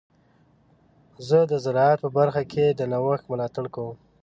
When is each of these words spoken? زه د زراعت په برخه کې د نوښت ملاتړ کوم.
زه 1.27 1.39
د 1.51 1.53
زراعت 1.63 1.99
په 2.05 2.09
برخه 2.17 2.43
کې 2.51 2.65
د 2.73 2.81
نوښت 2.91 3.23
ملاتړ 3.31 3.65
کوم. 3.75 3.97